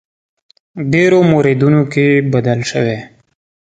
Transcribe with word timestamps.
ډېرو 0.91 1.19
موردونو 1.31 1.81
کې 1.93 2.05
بدل 2.33 2.59
شوی. 2.71 2.97